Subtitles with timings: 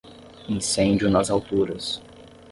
[0.49, 2.01] Incêndio nas alturas